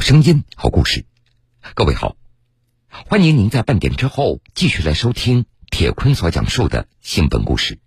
[0.00, 1.04] 声音，好故事。
[1.74, 2.16] 各位好，
[2.88, 7.78] 欢迎您在半点之后继续来收听铁坤所讲述的新闻故事。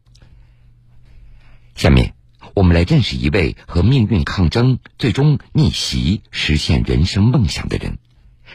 [1.76, 2.14] 下面
[2.54, 7.98] 我们来认识一位和命运抗争、最终逆袭、实现人生梦想的人。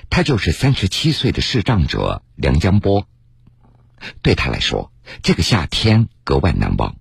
[0.09, 3.09] 他就是三十七岁的视障者梁江波。
[4.23, 6.97] 对他来说，这个夏天格外难忘。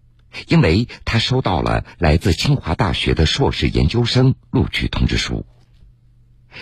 [0.47, 5.45] 因为他收到了来自清华大学的硕士研究生录取通知书。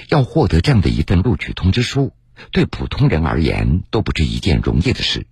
[0.09, 2.13] 要获得这样的一份录取通知书，
[2.51, 5.27] 对普通人而言都不是一件容易的事。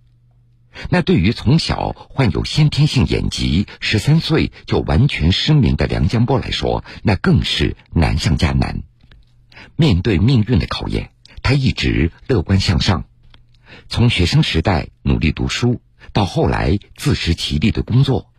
[0.90, 8.82] 那对于从小患有先天性眼疾、十三岁就完全失明的梁江波来说，那更是难上加难。
[9.76, 11.10] 面对命运的考验，
[11.42, 13.04] 他一直乐观向上。
[13.88, 15.80] 从学生时代努力读书，
[16.12, 18.30] 到后来自食其力的工作。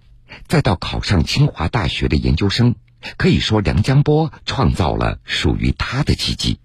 [0.47, 2.75] 再到考上清华大学的研究生，
[3.17, 6.59] 可以说梁江波创造了属于他的奇迹。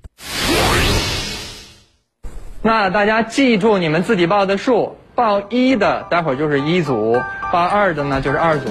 [2.63, 7.15] 那大家记住你们自己报的数，报一的待会儿就是一组，
[7.53, 8.69] 报二的呢就是二组。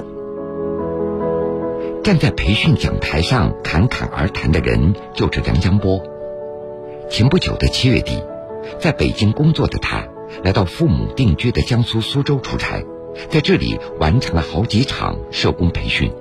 [2.03, 6.01] 站在培训讲台上侃侃而谈的人就是梁江波。
[7.09, 8.23] 前不久的七月底，
[8.79, 10.03] 在北京工作的他，
[10.43, 12.83] 来到父母定居的江苏苏州出差。
[13.29, 16.13] 在这里完成了好几场社工培训。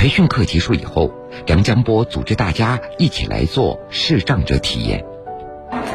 [0.00, 1.10] 培训课结束以后，
[1.44, 5.04] 梁江波组织大家一起来做视障者体验。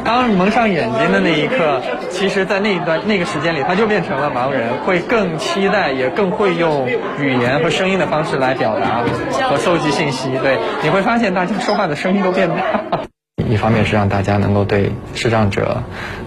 [0.04, 9.02] 当蒙上眼睛的那一刻，其实，在那一段那个时间里，他就变成了盲人，会更期待，也更会用语言和声音的方式来表达
[9.48, 10.30] 和收集信息。
[10.40, 13.08] 对，你会发现大家说话的声音都变大。
[13.48, 15.82] 一方面是让大家能够对视障者，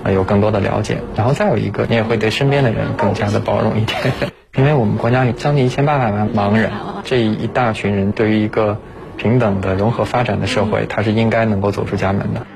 [0.05, 3.99] 有更多的了解，然后再有一个，你也会对身边的人更加的包容一点，
[4.55, 6.71] 因为我们国家有将近一千八百万盲人，
[7.03, 8.79] 这一大群人对于一个
[9.17, 12.47] 平等的融合发展的社会，他是应该能够走出家门的。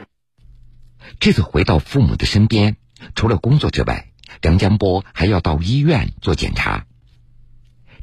[1.20, 2.78] 这次回到父母的身边，
[3.16, 4.08] 除了工作之外，
[4.42, 6.86] 梁江波还要到医院做检查。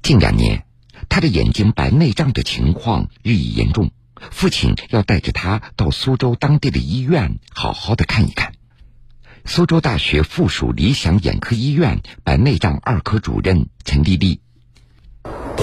[0.03, 0.65] 近两年，
[1.09, 3.91] 他的眼睛白内障的情况日益严重。
[4.31, 8.53] 父亲要带着他到苏州当地的医院好好的看一看。
[9.47, 14.41] 苏州大学附属理想眼科医院白内障二科主任陈丽丽，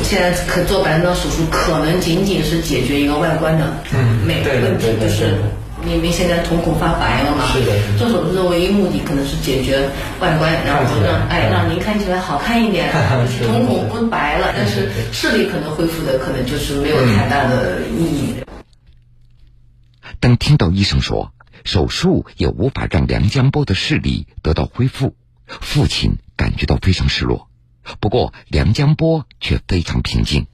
[0.04, 3.84] 现在可做白内障手术，可能仅仅是解决一个外观的
[4.26, 5.40] 美问题，就是
[5.90, 7.46] 因为现在瞳孔发白了嘛。
[7.52, 7.72] 是的。
[7.98, 9.90] 做手术的唯一目的可能是解决
[10.20, 12.92] 外观，然后让哎让您看起来好看一点，
[13.48, 18.36] 瞳孔不白了，但是视力可能恢复的可能就是没有太大的意义。
[20.20, 21.32] 当听到医生说
[21.64, 25.16] 手术也无法让梁江波的视力得到恢复，
[25.48, 27.50] 父亲感觉到非常失落。
[28.00, 30.48] 不过梁江波却非常平静。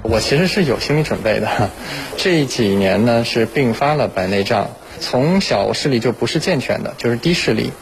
[0.00, 1.70] 我其实是有心理准备的，
[2.16, 4.70] 这几年呢是并发了白内障，
[5.00, 7.72] 从小视力就不是健全的，就是低视力。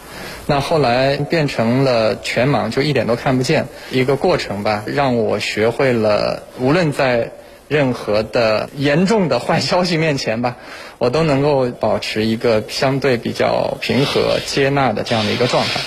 [0.46, 3.66] 那后来变成了全盲，就一点都看不见。
[3.92, 7.32] 一个过程吧，让我学会了无论在。
[7.70, 10.56] 任何的严重的坏消息面前吧，
[10.98, 15.78] 我都能够保持一个相对比较平和、接纳的这样的一个状态。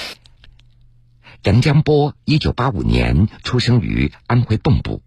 [1.44, 5.02] 杨江波一九八五年出生于安徽蚌埠，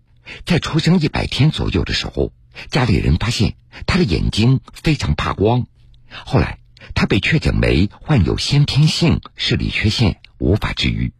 [0.44, 2.32] 在出生一百天左右的时候，
[2.70, 3.54] 家里人发现
[3.86, 5.66] 他的眼睛非常怕光，
[6.24, 6.58] 后来
[6.94, 11.12] 他被确诊为患有先天性视力缺陷，无法治愈，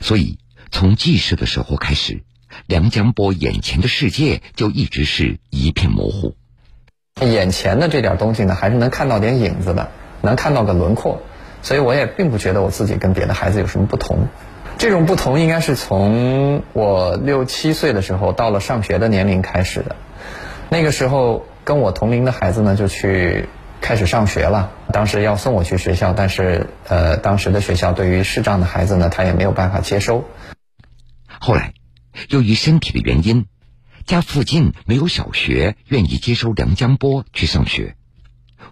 [0.00, 0.38] 所以
[0.70, 2.24] 从记事的时候开始。
[2.66, 6.34] 梁江波眼前的世界就一直是一片模糊，
[7.20, 9.92] 眼前的这点东西呢，还是能看到点影子的，
[10.22, 11.22] 能看到个轮廓，
[11.62, 14.28] 所以我也并不觉得我自己跟别的孩子有什么不同。
[14.78, 19.96] 这种不同应该是从我六七岁的时候到了上学的年龄开始的。
[20.70, 23.48] 那个时候跟我同龄的孩子呢，就去
[23.80, 24.70] 开始上学了。
[24.92, 30.24] 当时要送我去学校，但是呃，当时的学校对于视障的孩子呢，他也没有办法接收。
[31.40, 31.74] 后来。
[32.30, 33.46] 由于身体的原因，
[34.04, 37.94] 家附近没有小学愿意接收梁江波去上学，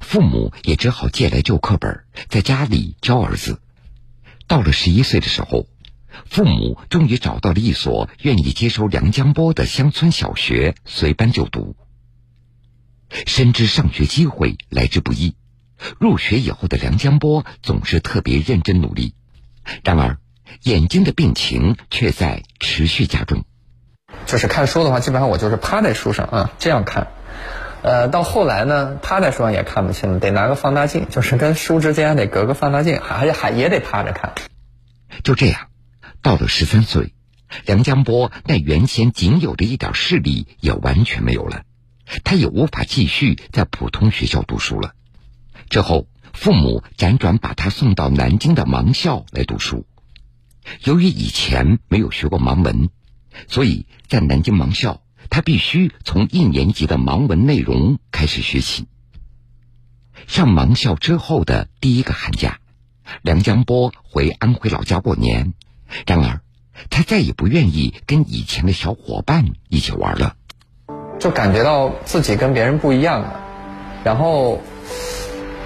[0.01, 3.61] 父母也只好借来旧课本，在家里教儿子。
[4.49, 5.67] 到了十一岁的时候，
[6.25, 11.77] 父母终于找到了一所愿意接收梁江波的乡村小学，随班就读。
[13.27, 15.37] 深知上学机会来之不易，
[16.01, 19.15] 入学以后的梁江波总是特别认真努力。
[19.85, 20.19] 然而，
[20.63, 23.45] 眼睛的病情却在持续加重。
[24.27, 27.09] 就是看书的话，基本上我就是趴在书上啊，这样看。
[27.83, 34.33] 呃，到后来呢，趴在书上也看不清，得拿个放大镜，就是跟书之间得隔个放大镜，还还也得趴着看。
[35.23, 35.69] 就这样，
[36.27, 37.15] 到了十三岁，
[37.67, 41.63] 梁江波那原先仅有的一点视力也完全没有了。
[42.25, 44.95] 他也无法继续在普通学校读书了。
[45.71, 49.87] 之后，父母辗转把他送到南京的盲校来读书。
[50.83, 52.91] 由于以前没有学过盲文，
[53.47, 58.89] 所以在南京盲校，他必须从一年级的盲文内容开始学习。
[60.27, 62.59] 上盲校之后的第一个寒假，
[63.23, 65.55] 梁江波回安徽老家过年。
[66.07, 66.41] 然而，
[66.91, 70.35] 他再也不愿意跟以前的小伙伴一起玩了，
[71.19, 73.41] 就感觉到自己跟别人不一样了，
[74.05, 74.61] 然后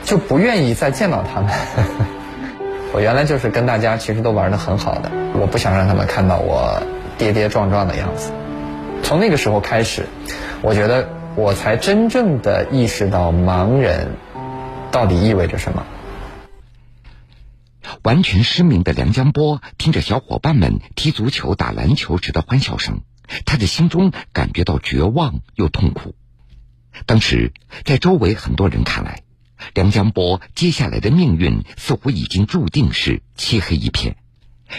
[0.05, 1.51] 就不愿意再见到他们。
[2.93, 6.83] 我原来就是跟大家其实都玩的很好的，我不想让他们看到我
[7.19, 8.33] 跌跌撞撞的样子。
[9.03, 10.07] 从那个时候开始，
[10.61, 14.09] 我觉得我才真正的意识到盲人
[14.91, 15.85] 到底意味着什么。
[18.03, 23.03] 完全失明的梁江波听着小伙伴们踢足球、打篮球时的欢笑声，
[23.45, 26.15] 他的心中感觉到绝望又痛苦。
[27.07, 27.53] 当时，
[27.85, 29.23] 在周围很多人看来，
[29.75, 34.17] 梁江波接下来的命运似乎已经注定是漆黑一片。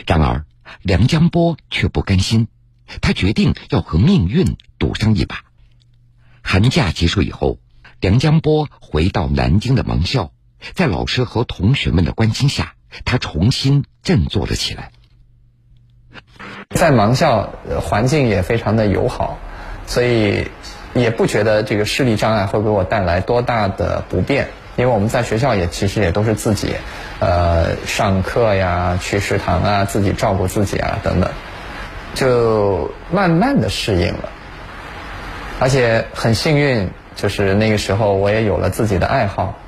[0.05, 0.45] 然而，
[0.81, 2.47] 梁江波却不甘心，
[3.01, 5.43] 他决定要和命运赌上一把。
[6.43, 7.59] 寒假结束以后，
[7.99, 10.33] 梁江波回到南京的盲校，
[10.73, 14.91] 在老师和同学们的关心下，他重新振作了起来。
[16.69, 19.37] 在盲校环境也非常的友好，
[19.87, 20.47] 所以
[20.93, 24.47] 也不觉得这个视力障碍会给我带来多大的不便。
[24.77, 26.75] 因为我们在学校也其实也都是自己，
[27.19, 31.29] 呃，上课呀，去食堂啊，自己照顾自己啊，等等，
[32.15, 34.29] 就慢慢的适应了。
[35.59, 39.59] 而且很幸运，就是那个时候我也有了自己的爱好。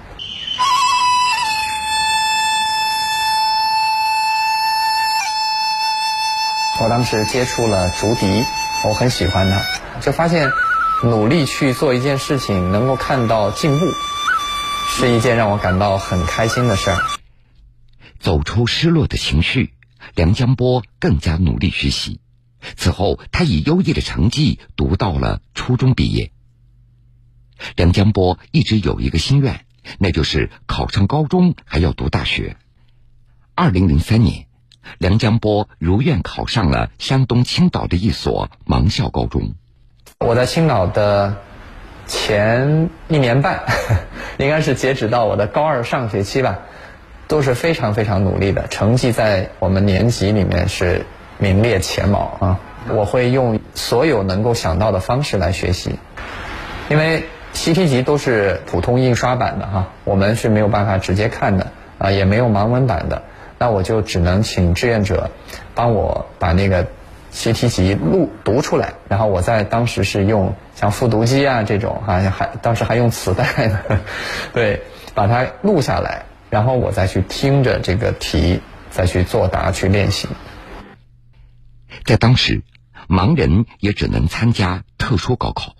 [6.83, 8.43] 我当时接触了竹笛，
[8.85, 10.51] 我很喜欢它，就发现
[11.01, 13.85] 努力去做一件事情，能够看到进步。
[14.89, 16.97] 是一件让我感到很开心的事儿。
[18.19, 19.73] 走出失落的情绪，
[20.13, 22.19] 梁江波更加努力学习。
[22.75, 26.33] 此后，他以优异的成绩读到了初中毕业。
[27.77, 29.65] 梁江波一直有一个心愿，
[29.99, 32.57] 那就是考上高中还要读大学。
[33.55, 34.47] 二零零三年，
[34.97, 39.53] 梁江波如愿考上了山东青岛的一所盲校高中。
[40.19, 41.35] 我在青岛的。
[42.05, 43.63] 前一年半，
[44.37, 46.59] 应该是截止到我的高二上学期吧，
[47.29, 51.05] 都是非常非常努力的，成绩在我们年级里面是
[51.37, 52.59] 名列前茅啊。
[52.89, 55.97] 我会用所有能够想到的方式来学习，
[56.89, 63.23] 因为习题集都是普通印刷版的哈，我们是没有办法直接看的啊，也没有盲文版的，
[63.63, 65.31] 那我就只能请志愿者
[65.73, 66.85] 帮我把那个。
[67.31, 73.79] 习题集录读出来，然后我在当时是用像复读机啊这种，好像还当时还用磁带呢，
[74.53, 74.83] 对，
[75.15, 78.59] 把它录下来，然后我再去听着这个题，
[78.91, 80.27] 再去作答去练习。
[82.03, 82.61] 在当时，
[83.09, 85.73] 盲人也只能参加特殊高考，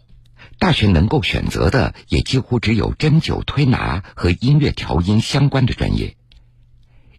[0.57, 6.15] 大学能够选择的也几乎只有针灸推拿和音乐调音相关的专业。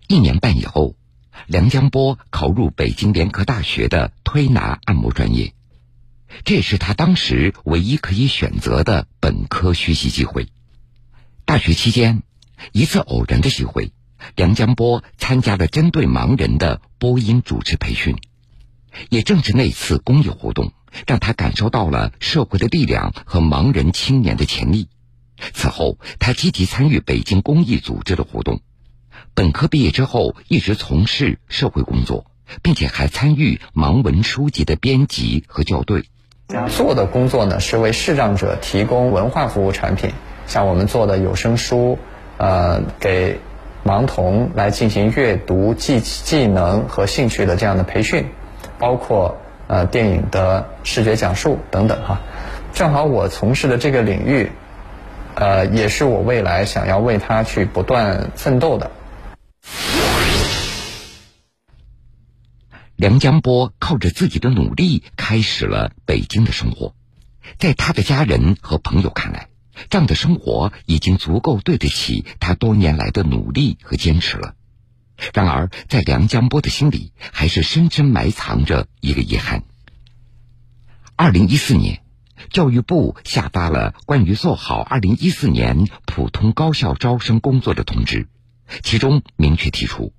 [0.08, 0.96] 一年半以后。
[1.46, 5.52] 梁江波考入北京联合大学的推拿按摩专业，
[6.44, 10.46] 这也是他当时唯一可以选择的本科学习机会。
[11.44, 12.22] 大学期间，
[12.72, 13.92] 一次偶然的机会，
[14.36, 18.16] 梁江波参加了针对盲人的播音主持培训。
[19.10, 20.72] 也正是那次公益活动，
[21.06, 24.88] 让他感受到了社会的力量和盲人青年的潜力。
[25.52, 28.62] 此后，他积极参与北京公益组织的活动。
[29.36, 32.24] 本科毕业之后，一直从事社会工作，
[32.62, 36.04] 并且还参与盲文书籍的编辑和校对。
[36.68, 40.12] 做的工作呢，是为视障者提供文化服务产品，
[40.46, 41.98] 像我们做的有声书，
[42.36, 43.40] 呃，给
[43.84, 48.26] 盲童来进行阅读技技能和兴趣的这样的培训，
[48.78, 49.36] 包括
[49.66, 52.20] 呃电影的视觉讲述等等哈。
[52.72, 54.52] 正好我从事的这个领域，
[55.34, 58.92] 呃，也是我未来想要为他去不断奋斗的。
[62.96, 66.94] 梁江波靠着自己的努力开始了北京的生活，
[67.58, 69.48] 在他的家人和朋友看来，
[69.90, 74.54] 这样的生活已经足够对得起他多年来的努力和坚持了。
[75.32, 79.64] 然而，在梁江波的心里，还是深深埋藏着一个遗憾。
[81.16, 82.00] 二零一四年，
[82.50, 88.28] 教育部下发了关于做好二零一四年普通高校招生工作的通知。
[88.82, 90.12] 其中明确提出，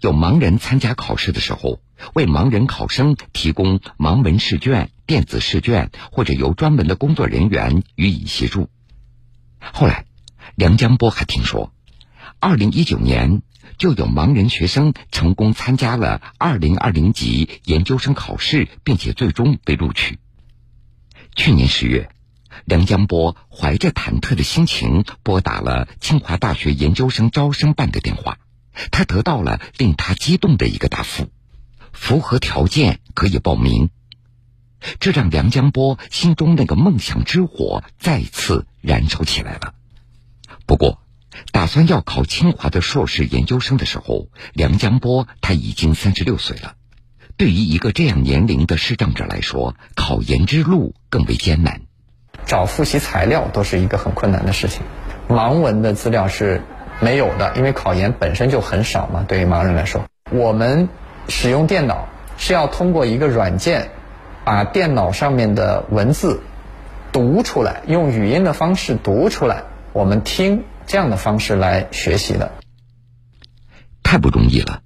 [0.00, 1.80] 有盲人参加考试的时候，
[2.14, 8.68] 为盲人考生提供盲文试卷、电子试卷，或者由专门的工作人员予以协助。
[9.58, 10.06] 后来，
[10.56, 11.72] 梁江波还听说，
[12.38, 13.42] 二零一九年
[13.78, 20.18] 就有盲人学生成功参加了二零二零级研究生考试，并且最终被录取。
[21.34, 22.10] 去年十月，
[22.64, 28.38] 梁江波怀着忐忑的心情拨打了清华大学研究生招生办的电话。
[28.90, 31.30] 他得到了令他激动的一个答复：
[31.92, 33.90] 符合条件可以报名。
[35.00, 39.74] 这让梁江波心中那个梦想之火再次燃烧起来了。
[40.66, 41.00] 不过，
[41.52, 46.74] 打算要考清华的硕士研究生的时候，梁江波他已经三十六岁了。
[47.36, 51.80] 对于一个这样年龄的视障者来说，考研之路更为艰难，
[52.44, 54.82] 找复习材料都是一个很困难的事情。
[55.28, 56.62] 盲文的资料是。
[57.04, 59.26] 没有的，因为考研本身就很少嘛。
[59.28, 60.88] 对于盲人来说，我们
[61.28, 62.08] 使用电脑
[62.38, 63.90] 是要通过一个软件，
[64.42, 66.40] 把电脑上面的文字
[67.12, 72.52] 读出来，用语音的方式读出来，我们听这样的方式来学习的。
[74.02, 74.80] 太不容易了，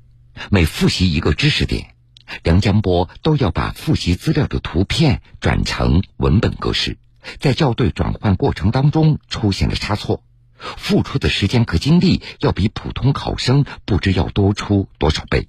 [0.51, 1.95] 每复习一个知识点，
[2.43, 6.99] 梁江波都要把复习资料的图片转成文本格式，
[7.39, 10.25] 在校对转换过程当中出现了差错。
[10.59, 15.49] 付出的时间和精力要比普通考生不知要多出多少倍。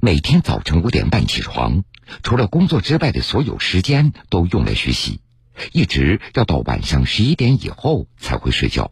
[0.00, 1.82] 每天早晨五点半起床，
[2.22, 5.20] 除了工作之外的所有时间都用来学习，
[5.72, 8.90] 一直要到晚上十一点以后才会睡觉。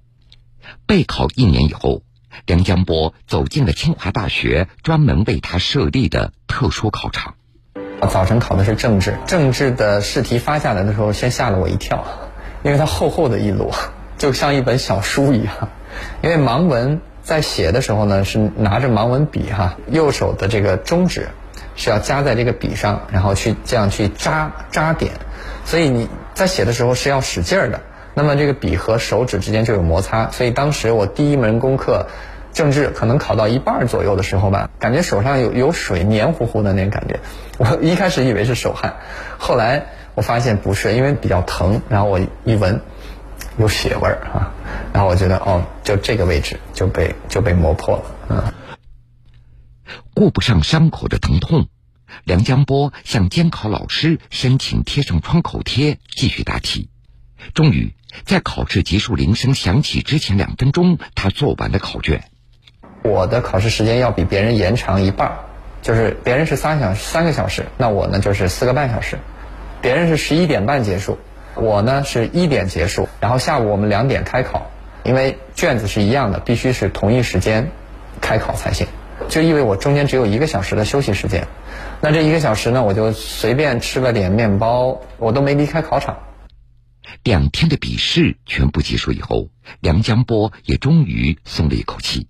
[0.87, 2.03] 备考一年以后，
[2.47, 7.35] 梁江波走进了清华大学专门为他设立的特殊考场。
[8.11, 12.05] 早晨考的是政治，政治的试题发下来的时候，先吓了我一跳，
[12.65, 13.71] 因为它厚厚的一摞。
[14.19, 15.69] 就像一本小书一样，
[16.23, 21.29] 因为盲文在写的时候呢，是拿着盲文笔哈，右手的这个中指
[21.75, 25.13] 是要夹在这个笔上，然后去这样去扎扎点，
[25.65, 27.81] 所以你在写的时候是要使劲儿的。
[28.15, 32.07] 那么这个笔和手指之间就有摩擦，所以当时我第一门功课
[32.55, 37.21] 政治可能考到一半左右的时候吧，感觉手上有有水黏糊糊的那种感觉。
[37.59, 38.97] 我一开始以为是手汗，
[39.37, 42.81] 后来我发现不是，因为比较疼，然后我一闻。
[43.59, 44.53] 有血味儿啊，
[44.93, 48.53] 然后我觉得哦，就这个位置就被就被磨破了嗯。
[50.15, 51.69] 顾不上伤口的疼痛，
[52.25, 56.91] 梁江波向监考老师申请贴上创口贴，继续答题。
[57.55, 57.95] 终于
[58.25, 62.25] 在考试结束铃声响起之前两分钟，他做完了考卷。
[63.05, 65.39] 我的考试时间要比别人延长一半，
[65.81, 69.19] 就是别人是三小三个小时，那我呢就是四个半小时。
[69.81, 71.19] 别人是十一点半结束。
[71.57, 74.71] 我呢是一点结束，然后下午我们两点开考，
[75.05, 77.71] 因为卷子是一样的，必须是同一时间
[78.21, 78.87] 开考才行。
[79.29, 81.49] 就意味我中间只有一个小时的休息时间，
[82.01, 86.19] 那这一个小时呢，我就随便吃了点面包，我都没离开考场。
[87.25, 89.49] 两天的笔试全部结束以后，
[89.81, 92.29] 梁江波也终于松了一口气，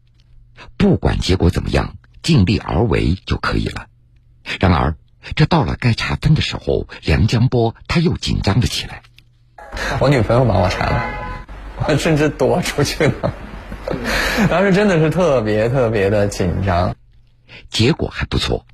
[0.77, 3.87] 不管结果怎么样，尽力而为就可以了。
[4.61, 4.95] 然而，
[5.35, 9.03] 这到了该查分的时候，梁江波他又紧张了起来。
[10.01, 11.01] 我女朋友把我查的，
[11.89, 13.35] 我甚至躲出去了。
[14.51, 16.97] 当时真的是特别特别的紧张。
[17.71, 18.67] 结果还不错，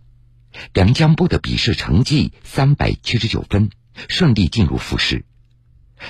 [0.72, 3.70] 梁江波的笔试成绩三百七十九分，
[4.08, 5.24] 顺利进入复试。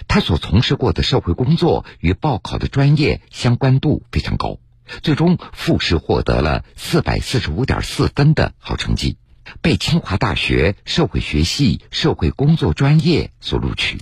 [0.09, 4.59] 他所从事过的社会工作与报考的专业相关度非常高，
[5.03, 9.17] 最终复试获得了四百四十五点四分的好成绩，
[9.61, 14.01] 被清华大学社会学系社会工作专业所录取。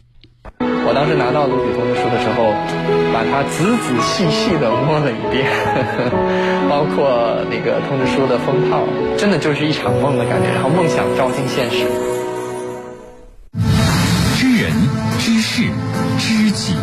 [0.90, 2.50] 我当时拿到录取通知书的时候，
[3.14, 5.46] 把它仔仔细细的摸了一遍，
[6.68, 8.82] 包括那个通知书的封套，
[9.16, 11.86] 真的就是一场梦的感觉，然后梦想照进现实。
[14.34, 14.72] 知人
[15.20, 15.62] 知事
[16.18, 16.74] 知己，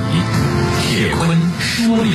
[0.80, 2.12] 铁坤说理。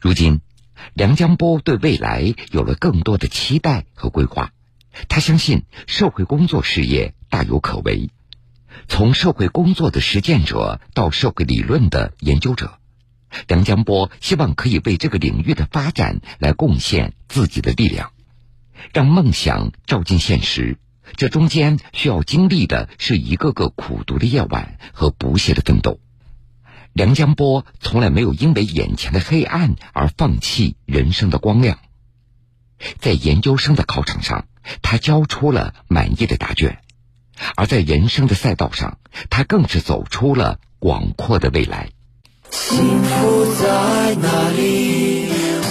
[0.00, 0.40] 如今，
[0.94, 4.50] 梁江波对未来有了更多的期待和规划。
[5.08, 8.10] 他相信社会工作事业大有可为，
[8.88, 12.78] 从社会工作的实践者到社会理论的研究者，
[13.48, 18.12] 梁江波希望可以为这个领域的发展来贡献自己的力量，
[18.92, 20.78] 让梦想照进现实。
[21.16, 25.98] 这中间需要经历的是一个个苦读的夜晚和不懈的奋斗。
[26.92, 31.78] 梁江波从来没有因为眼前的黑暗而放弃人生的光亮。
[33.00, 34.46] 在研究生的考场上，
[34.82, 36.76] 他交出了满意的答卷；
[37.56, 38.98] 而在人生的赛道上，
[39.30, 41.90] 他更是走出了广阔的未来。
[42.50, 45.28] 幸福在哪里？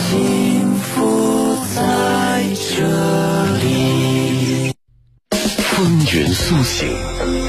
[0.09, 2.43] 幸福在
[2.75, 4.73] 这里。
[5.31, 6.87] 风云苏醒，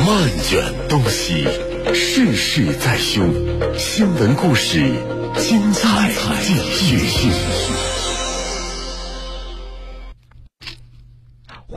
[0.07, 1.47] 漫卷东西，
[1.95, 3.33] 世事在胸，
[3.79, 4.93] 新闻故事
[5.39, 6.11] 精彩
[6.43, 7.92] 继续。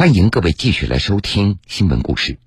[0.05, 2.37] 欢迎各位继续来收听新闻故事。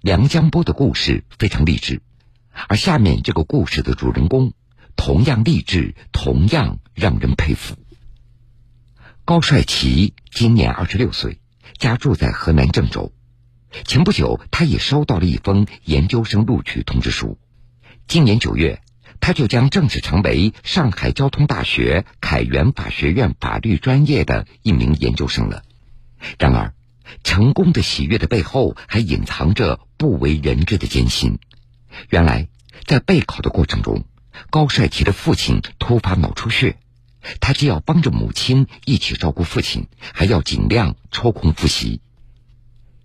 [0.00, 2.00] 梁江波的故事非常励志，
[2.66, 4.54] 而下面这个故事的主人公
[4.96, 7.76] 同样励志，同样让人佩服。
[9.26, 11.40] 高帅奇今年二十六岁，
[11.76, 13.12] 家住在河南郑州。
[13.84, 17.38] 前不久，他也收到了一封研究生录取通知书。
[18.08, 18.80] 今年九月，
[19.20, 25.62] 他就将正式成为上海交通大学凯源法学院法律专业的一名研究生了。
[26.38, 26.74] 然而，
[27.22, 31.38] 成功的喜悦的背后，还隐藏着不为人知的艰辛。
[32.10, 32.48] 原来，
[32.84, 34.04] 在备考的过程中，
[34.50, 36.78] 高帅奇的父亲突发脑出血。
[37.40, 42.00] 他既要帮着母亲一起照顾父亲，还要尽量抽空复习。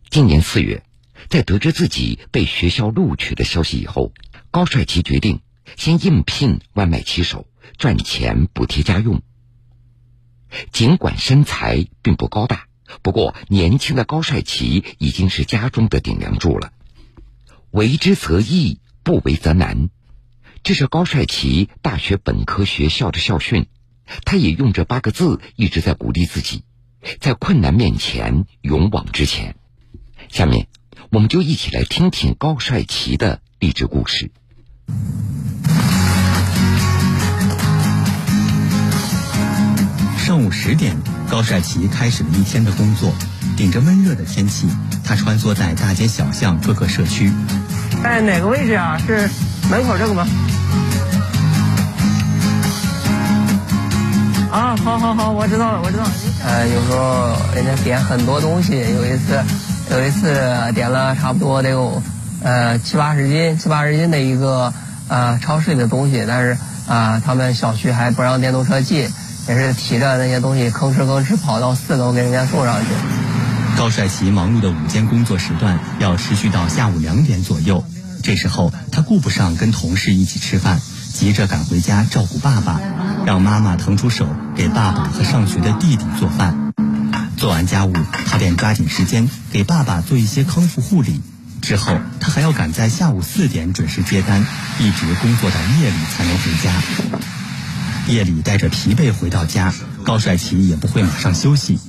[0.09, 0.83] 今年四月，
[1.27, 4.13] 在得知自己被学校录取的消息以后，
[4.51, 5.41] 高帅奇决定
[5.75, 9.21] 先应聘外卖骑手，赚钱补贴家用。
[10.71, 12.67] 尽管身材并不高大，
[13.01, 16.71] 不过年轻的高帅奇已经是家中的顶梁柱了。
[17.71, 19.89] 为之则易，不为则难，
[20.63, 23.67] 这是高帅奇大学本科学校的校训。
[24.25, 26.63] 他也用这八个字一直在鼓励自己，
[27.19, 29.55] 在困难面前勇往直前。
[30.27, 30.67] 下面，
[31.11, 34.31] 我们就一起来听听高帅奇的励志故事。
[40.31, 40.95] 上午十点，
[41.29, 43.13] 高帅奇开始了一天的工作。
[43.57, 44.65] 顶着闷热的天气，
[45.03, 47.29] 他穿梭在大街小巷各个社区。
[48.01, 48.97] 在，哪个位置啊？
[49.05, 49.29] 是
[49.69, 50.25] 门口这个吗？
[54.53, 56.05] 啊，好好好，我知道了，我知道。
[56.45, 59.37] 呃，有时候人家点很多东西，有一次，
[59.91, 60.33] 有一次
[60.73, 62.01] 点了差不多得有
[62.41, 64.73] 呃七八十斤、七八十斤的一个
[65.09, 66.57] 呃超市里的东西，但是
[66.87, 69.09] 啊，他们小区还不让电动车进，
[69.47, 72.87] 也是提着那些东西吭哧吭哧跑到四楼给人家送上去。
[73.77, 77.83] 高帅奇忙碌的午间工作时段要持续到下午两点左右，
[78.21, 80.79] 这时候他顾不上跟同事一起吃饭，
[81.13, 82.79] 急着赶回家照顾爸爸，
[83.25, 86.73] 让妈妈腾出手给爸爸和上学的弟弟做饭。
[87.37, 87.93] 做完家务，
[88.27, 91.21] 他便抓紧时间给爸爸做一些康复护理。
[91.61, 94.45] 之后，他还要赶在下午四点准时接单，
[94.79, 97.40] 一直工作到夜里才能回家。
[98.07, 101.79] 夜里带着疲惫回到家，高帅奇也不会马上休息。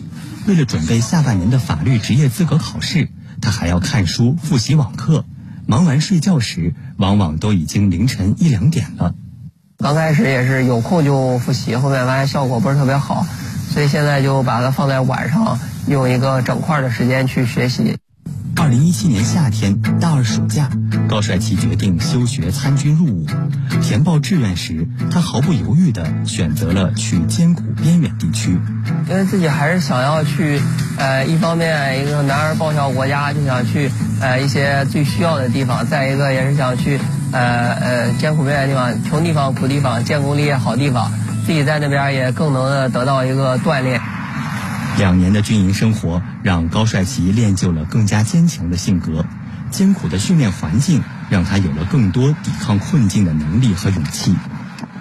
[0.47, 3.09] 为了准备下半年的法律职业资格考试，
[3.41, 5.25] 他还要看书、复习网课。
[5.67, 9.15] 忙完睡觉时，往往都已经凌晨一两点了。
[9.79, 13.27] 刚开始也是有空就复习，后面发现效果不是特别好，
[13.73, 17.97] 所以现在就把它放在晚上，用一个整块的时间去学习。
[18.57, 20.69] 二零一七年夏天，大二暑假，
[21.13, 23.27] 高帅奇决定休学参军入伍。
[23.83, 28.59] 填报志愿时，他毫不犹豫地选择了去艰苦边远地区。
[29.11, 30.59] 因为自己还是想要去，
[30.97, 33.91] 呃，一方面一个男儿报效国家，就想去
[34.23, 36.99] 呃一些最需要的地方；再一个也是想去
[37.31, 41.13] 呃呃艰苦边远地方、穷地方、苦地方、建功立业好地方，
[41.45, 44.01] 自己在那边也更能的得到一个锻炼。
[44.97, 49.27] 两年的军营生活让高帅奇练就了更加坚强的性格，
[49.73, 54.37] 艰苦的训练环境让他有了更多抵抗困境的能力和勇气。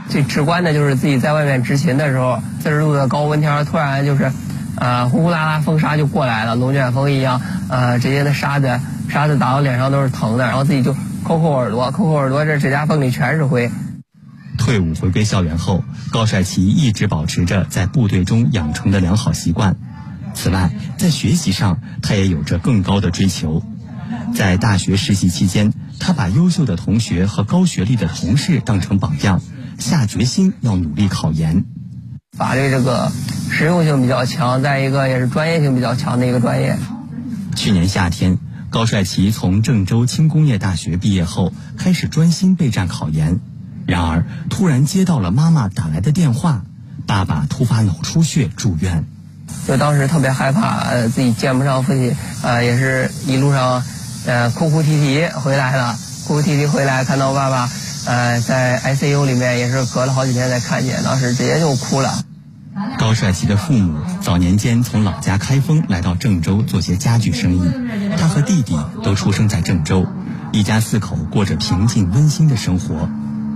[0.09, 4.31] 最直观的就是自己在外面执勤的时候，四十度的高温天，突然就是，
[4.75, 8.79] 呃，呼呼啦啦风沙就过来了，龙卷风一样，呃，直接的沙子
[9.09, 13.69] 沙子打到脸上都是疼的，然后自己就抠抠耳朵，抠抠耳朵，这指甲缝里全是灰。
[14.57, 19.75] 退伍回归校园后，高帅奇一直保持着在部队中养成的良好习惯。
[20.33, 23.63] 此外，在学习上，他也有着更高的追求。
[24.33, 29.41] 在大学实习期间，他把优秀的同学和高学历的同事当成榜样，
[29.77, 31.65] 下决心要努力考研。
[32.37, 33.11] 法律这个
[33.51, 36.77] 实用性比较强，再一个也是专业性比较强的一个专业。
[37.55, 38.37] 去年夏天，
[38.69, 43.39] 高帅奇从郑州轻工业大学毕业后，开始专心备战考研。
[43.85, 46.63] 然而，突然接到了妈妈打来的电话，
[47.05, 49.03] 爸爸突发脑出血住院。
[49.67, 53.83] 就当时特别害怕，呃，自己见不上父亲，呃，也是一路上，
[54.25, 57.69] 呃，哭哭啼啼回来了，哭哭啼啼回来，看到爸爸，
[58.05, 62.23] 呃，在 ICU 里面也是隔了好几天才看见，当时直接就哭了。
[62.97, 67.71] 高帅奇的父母早年间从老家开封来到郑州做些家具生意，
[68.17, 70.05] 他和弟弟都出生在郑州，
[70.51, 73.09] 一家四口过着平静温馨的生活。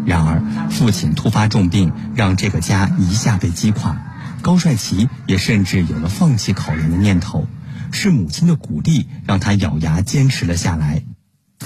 [0.05, 3.97] 然而，父亲突发重病，让这个家一下被击垮。
[4.41, 7.47] 高帅奇也甚至有了放弃考研的念头。
[7.91, 11.01] 是母亲的鼓励让他咬牙坚持了下来。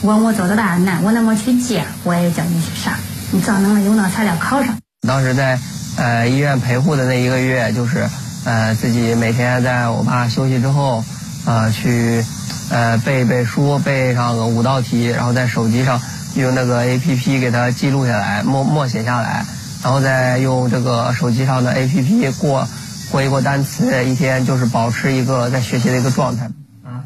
[0.04, 2.94] 问我做多大难，我那么去借，我也叫你去上，
[3.32, 4.78] 你只要能有那材料考上。
[5.08, 5.60] 当时在
[5.98, 8.08] 呃医院陪护的那一个月，就是
[8.46, 11.04] 呃自己每天在我爸休息之后，
[11.46, 12.24] 呃去
[12.70, 16.00] 呃背背书，背上个五道题，然后在手机上
[16.36, 19.46] 用那个 A P P 给他记录下来，默默写下来，
[19.84, 22.68] 然后再用这个手机上的 A P P 过
[23.12, 26.52] 过一过单词，一天就是保持一个在学习的一个状态。
[26.84, 27.06] 啊，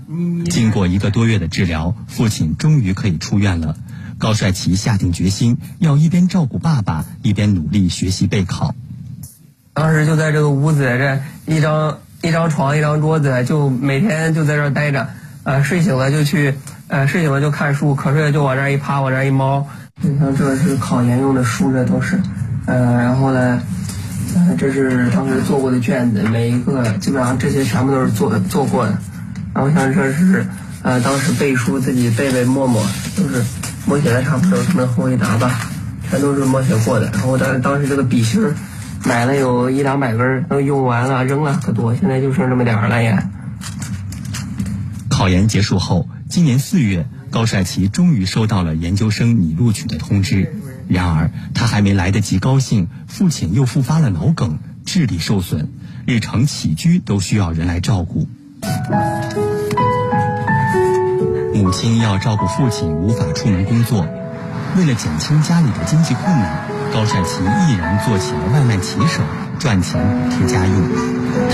[0.50, 3.76] 经过一个多月的治疗，父亲终于可以出院了。
[4.20, 8.76] 高帅奇下定决心，要一边照顾爸爸，一边努力学习备考。
[9.74, 11.20] 当时就在这个屋子，这
[11.54, 15.08] 一张一张床，一张桌子，就每天就在这儿待着。
[15.44, 16.56] 呃，睡醒了就去，
[16.88, 19.68] 呃，睡醒了就看书，瞌睡了就往这儿一趴，往这儿一猫。
[20.02, 22.22] 你像这是考研用的书，这都是。
[22.66, 23.62] 呃，然后呢，
[24.58, 28.98] 这是当时做过的卷子，每一个基本上这些全部都是做做过的。
[29.54, 30.46] 然后像这是，
[30.82, 32.84] 呃，当时背书自己背背默默，
[33.16, 33.44] 都是。
[33.86, 35.60] 默写的差不多，这么厚一沓吧，
[36.10, 37.12] 全都是默写过的。
[37.12, 38.56] 然后当当时这个笔芯儿
[39.04, 43.22] 买了有一两百根，都用完了扔了可多，现在就剩这么点儿了也。
[45.10, 50.54] 考研结束后，今年四月，高帅奇终于收到了研究生拟录取的通知。
[50.88, 55.70] 然而他还没来得及高兴，父亲又复发了脑梗，智力受损，
[56.06, 58.28] 日常起居都需要人来照顾。
[61.54, 64.08] 母亲要照顾父亲，无法出门工作。
[64.76, 69.22] 为了减轻家里的经济困难，高善奇毅然做起了外卖骑手，
[69.64, 70.76] 赚钱补贴家用。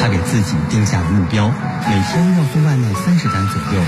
[0.01, 1.47] 他给自己定下了目标，
[1.87, 3.79] 每天要送外卖三十单左右，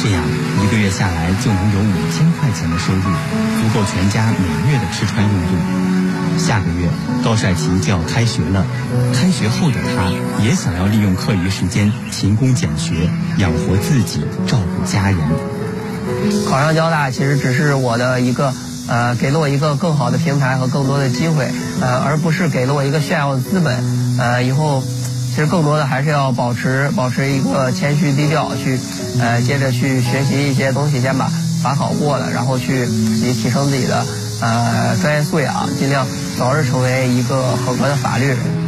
[0.00, 0.22] 这样
[0.62, 6.38] 一个月下来就能有五千块钱的收入，足够全家每月的吃穿用度。
[6.38, 6.88] 下个月，
[7.24, 8.64] 高帅奇就要开学了。
[9.12, 10.12] 开学后的他，
[10.44, 15.18] 也想要利用课余时间勤工俭学，养活自己，照顾家人。
[16.48, 18.54] 考上交大其实只是我的一个，
[18.86, 23.82] 呃，给了我一个更好的平台和更多的机会，呃，而不是给了我一个炫耀的资本。
[24.18, 24.82] 呃，以后
[25.30, 28.78] 其实更多的还是要保持保持一个谦虚低调，去
[29.18, 31.30] 呃接着去学习一些东西，先把
[31.62, 34.04] 法考过了，然后去自己提升自己的
[34.40, 36.06] 呃专业素养，尽量
[36.38, 38.63] 早日成为一个合格的法律人。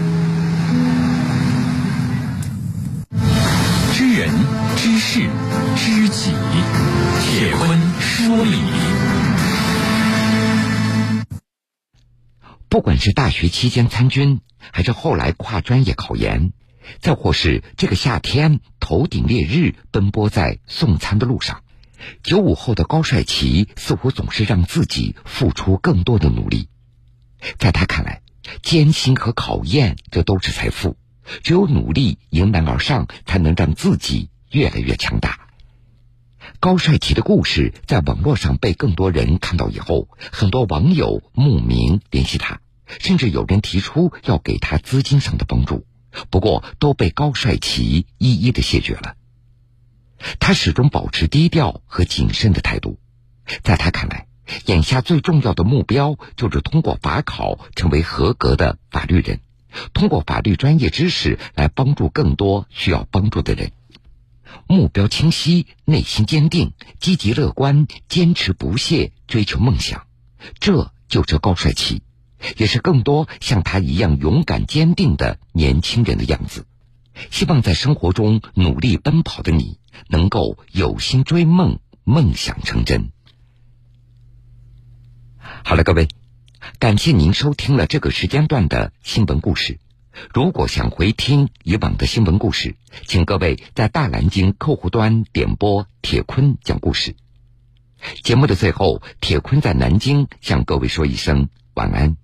[12.77, 16.53] 不管是大学期间参军，还是后来跨专业考研，
[17.01, 21.63] 再或是这个夏天头顶烈日奔波在送餐的路上，
[22.23, 26.69] 九五后的高帅奇似乎总是让自己付出更多的努力。
[27.59, 28.21] 在他看来，
[28.61, 30.99] 艰辛和考验这都是财富，
[31.43, 35.49] 只有努力迎难而上，才能让自己越来越强大。
[36.61, 42.61] 高帅奇的故事在网络上被更多人看到以后，很多网友慕名联系他，
[43.01, 45.87] 甚至有人提出要给他资金上的帮助，
[46.31, 49.17] 不过都被高帅奇一一的谢绝了。
[50.41, 52.99] 他始终保持低调和谨慎的态度，
[53.63, 54.27] 在他看来，
[54.65, 59.41] 眼下最重要的目标就是通过法考成为合格的法律人，
[59.93, 63.73] 通过法律专业知识来帮助更多需要帮助的人。
[64.69, 70.07] 目标清晰，内心坚定，积极乐观，坚持不懈，追求梦想，
[70.61, 72.03] 这就是高帅奇，
[72.57, 76.67] 也是更多像他一样勇敢坚定的年轻人的样子。
[77.31, 83.11] 希望在生活中努力奔跑的你，能够有心追梦，梦想成真。
[85.65, 86.09] 好了，各位，
[86.79, 89.79] 感谢您收听了这个时间段的新闻故事。
[90.33, 97.17] 如果想回听以往的新闻故事，请各位在大南京客户端点播铁坤讲故事。
[98.23, 102.17] 节目的最后，铁坤在南京向各位说一声晚安。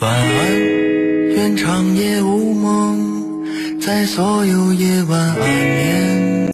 [0.00, 6.40] 晚安，愿长夜无梦，在所有夜晚安眠。